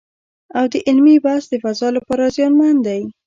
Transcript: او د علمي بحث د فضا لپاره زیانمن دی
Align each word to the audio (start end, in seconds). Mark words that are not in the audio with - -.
او 0.57 0.65
د 0.73 0.75
علمي 0.87 1.17
بحث 1.25 1.45
د 1.49 1.53
فضا 1.63 1.87
لپاره 1.97 2.23
زیانمن 2.35 2.75
دی 2.85 3.01